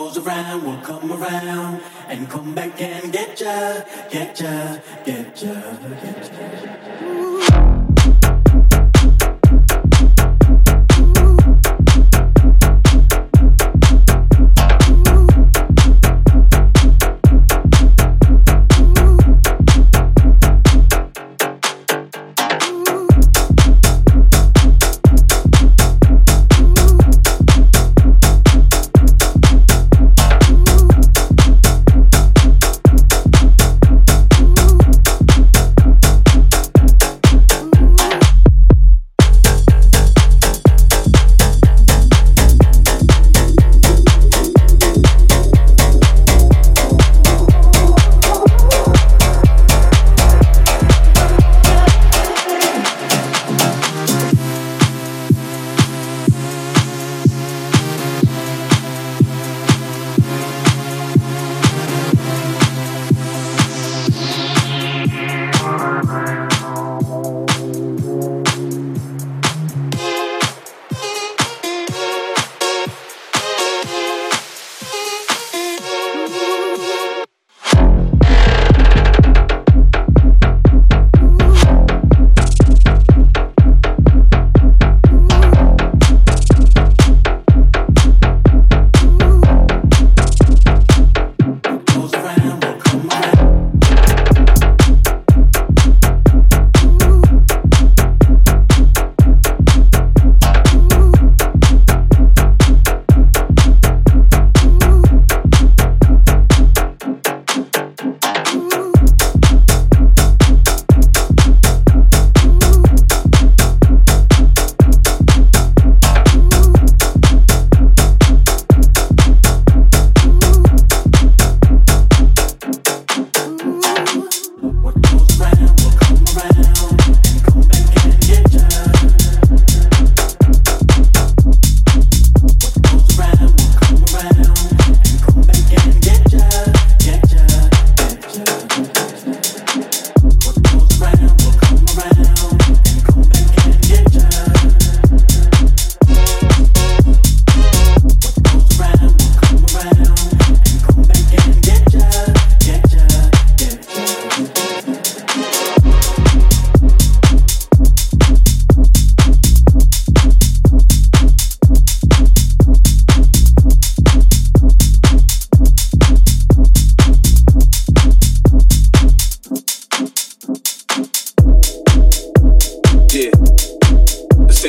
[0.00, 5.54] goes around will come around and come back and get ya, get ya, get ya,
[6.02, 6.32] get ya.
[6.40, 6.89] Get ya.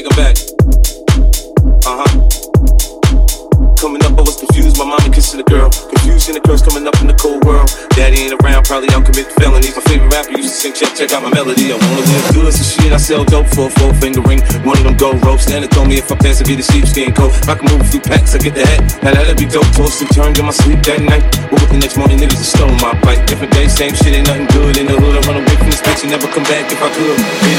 [0.02, 0.36] take it back.
[1.86, 3.76] Uh huh.
[3.80, 4.78] Coming up, I was confused.
[4.78, 5.70] My mommy kissing a girl
[6.28, 9.34] be the club coming up in the cold world daddy ain't around probably i'm committed
[9.42, 12.34] feelings my feeling rap you just sing check check out my melody i the live
[12.34, 15.50] goods and shit i sell dope for four finger ring one of them go robs
[15.52, 17.32] and they told me if i pass the shit sheepskin coat.
[17.48, 19.04] I can move a few packs, I get the hat.
[19.04, 19.66] Now that'll be dope.
[19.74, 21.24] Toast and turned in my sleep that night.
[21.52, 23.26] Woke up the next morning, niggas just stole my bike.
[23.26, 25.16] Different day, same shit, ain't nothing good in the hood.
[25.16, 27.18] I run away from this bitch and never come back if I could.
[27.18, 27.52] Be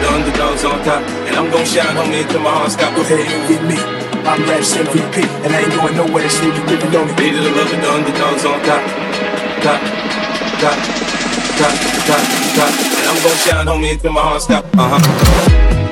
[0.00, 1.02] the underdogs on top.
[1.26, 2.94] And I'm gon' shine, homie, until my heart stop.
[2.94, 4.05] Go ahead and get me.
[4.26, 6.24] I'm Raps MVP, and I ain't going nowhere.
[6.24, 7.14] This shit you really on me.
[7.14, 8.82] Be the love of the underdogs on top.
[9.62, 9.80] Top,
[10.58, 10.78] top,
[11.54, 11.74] top,
[12.04, 12.22] top,
[12.58, 12.72] top.
[12.98, 14.64] And I'm gon' shine, homie, until my heart stop.
[14.74, 15.85] Uh huh.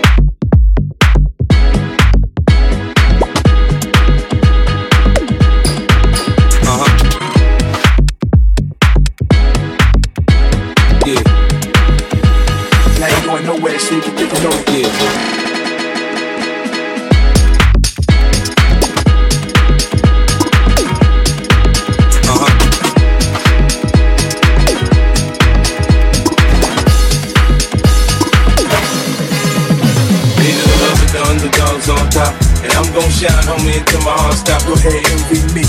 [33.75, 34.63] Homie, until my heart stop.
[34.67, 35.65] Go ahead, envy me.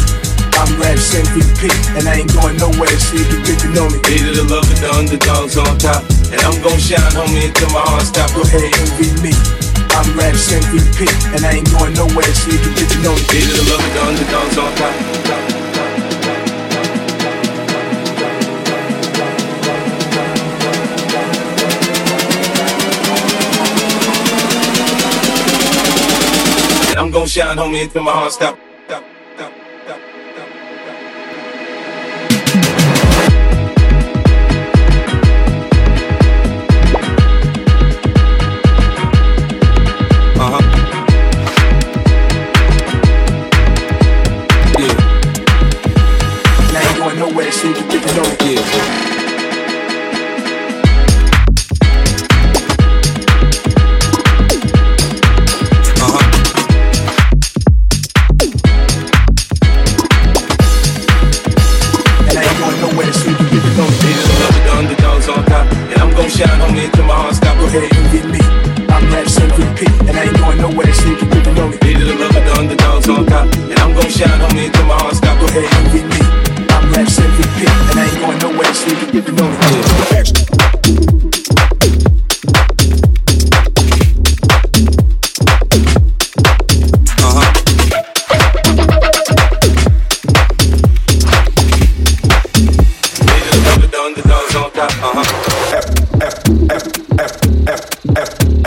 [0.56, 1.68] I'm Raps MVP,
[1.98, 4.00] and I ain't going nowhere, so you can get to know me.
[4.06, 6.04] Hated the love of the underdogs on top.
[6.32, 8.32] And I'm gon' shine, homie, until my heart stop.
[8.34, 9.34] Go ahead, envy me.
[9.96, 13.24] I'm Raps MVP, and I ain't going nowhere, so you can get to know me.
[13.32, 15.55] Hated the love of the underdogs on top.
[27.16, 28.65] Gon' shine, homie, until my heart stop.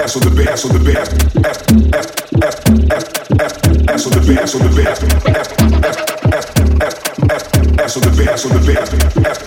[0.08, 1.08] ass on the bass ass on the bass
[1.44, 1.58] ass
[1.92, 2.08] ass
[2.40, 2.56] ass
[2.88, 3.04] ass
[3.40, 3.54] ass
[3.88, 5.02] ass on the bass ass on the bass
[5.36, 5.48] ass
[5.84, 5.98] ass
[6.32, 6.96] ass
[7.28, 7.44] ass
[7.78, 8.88] ass on the bass on the bass
[9.26, 9.37] ass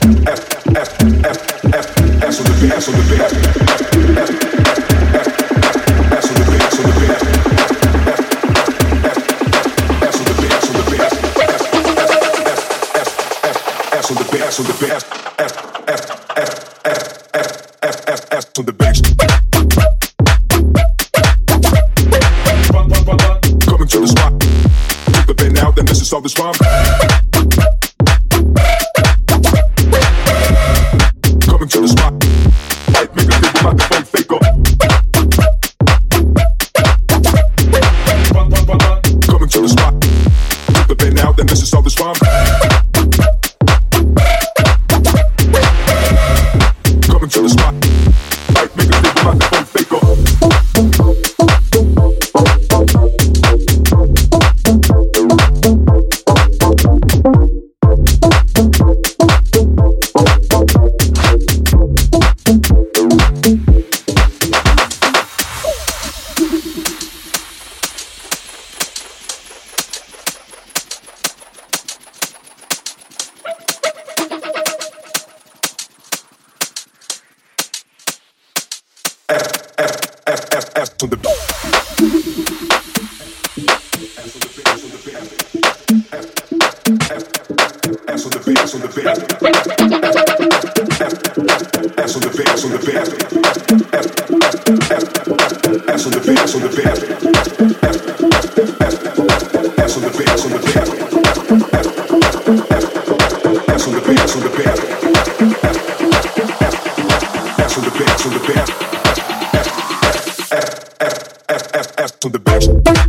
[112.25, 113.00] on the back.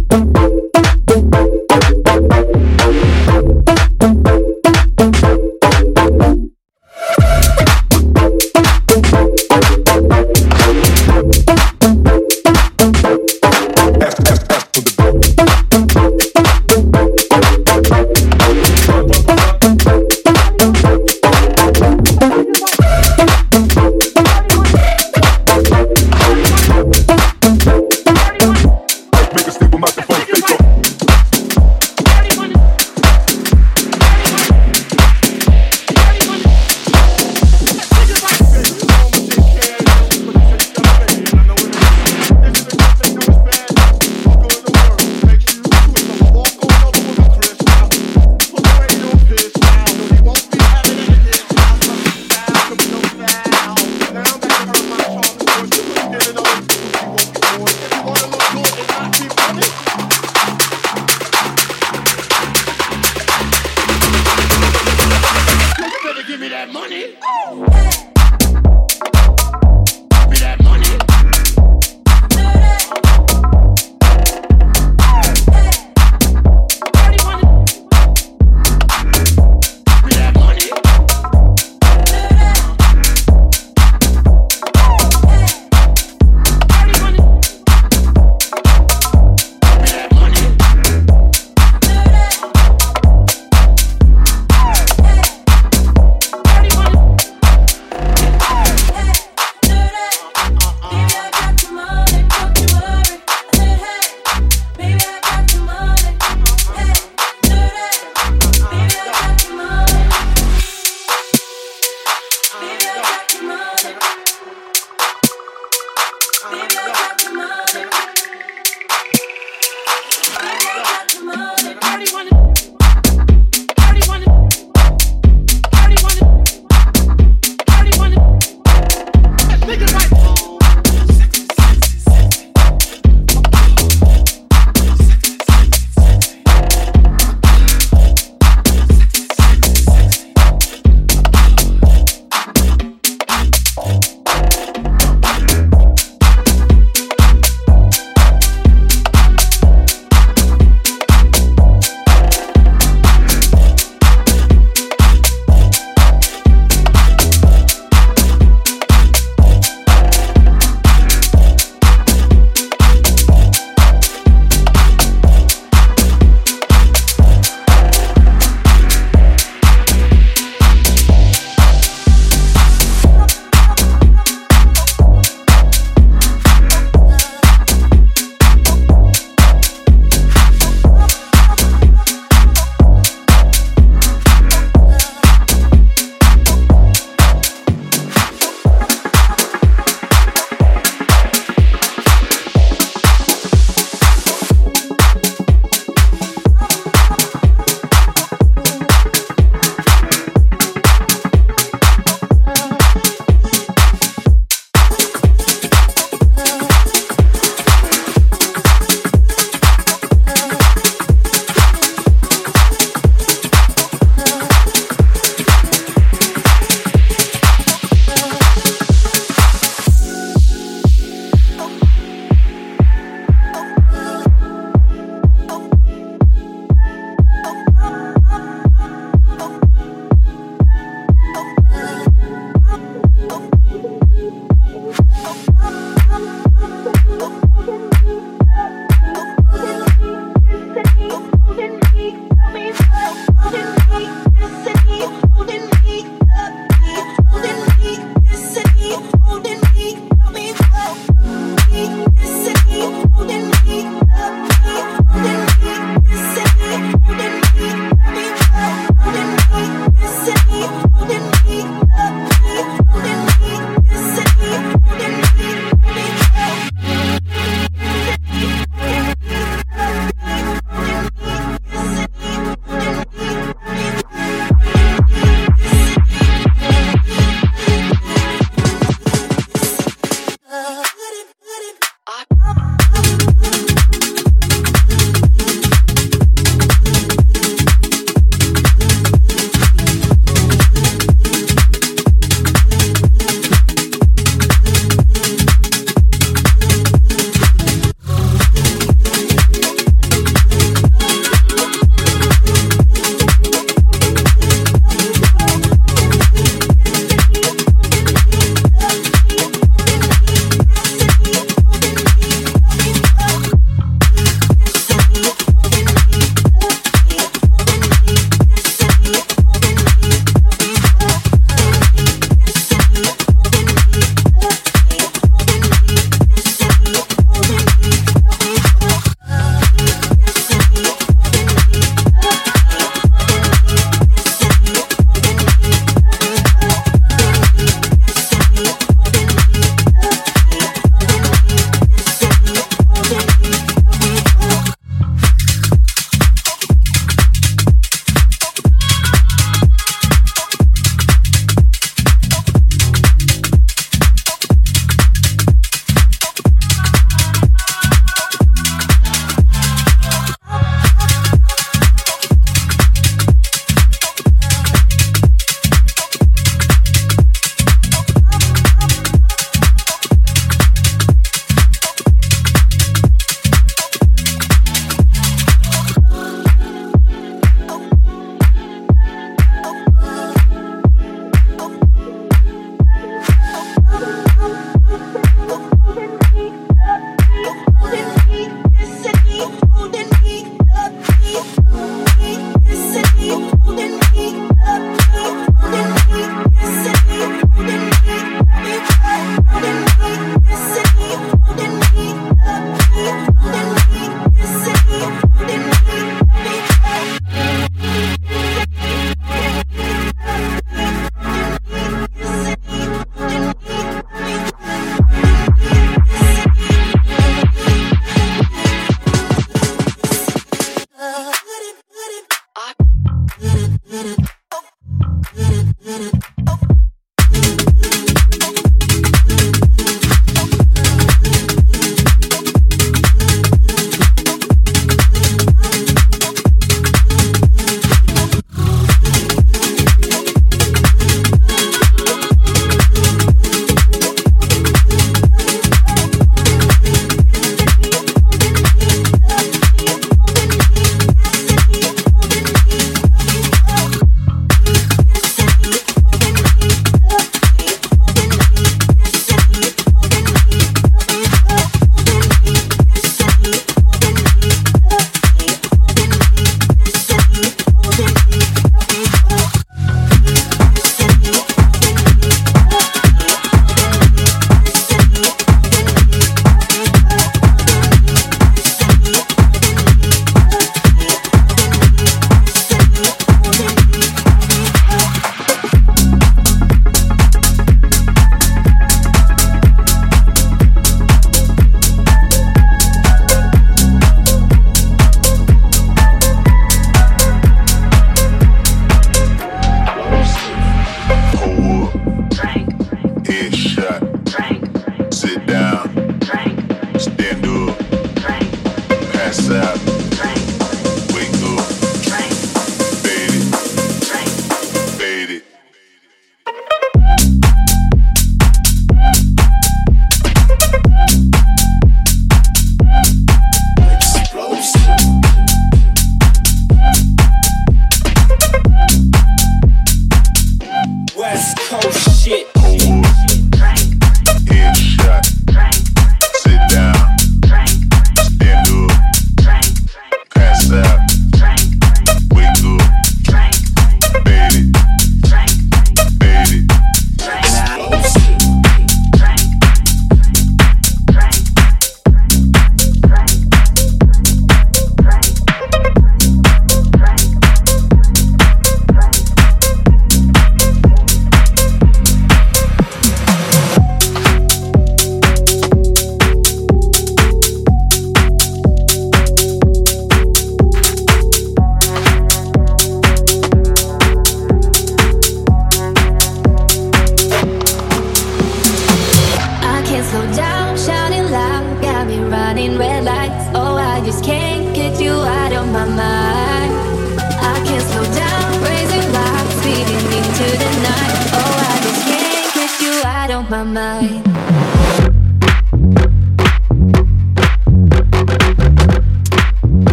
[593.64, 594.71] Yes.